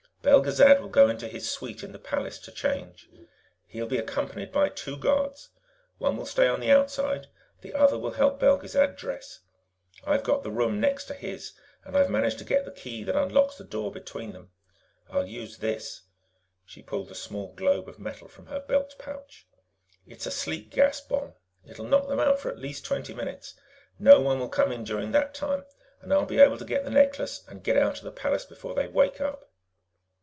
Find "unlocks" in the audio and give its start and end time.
13.15-13.57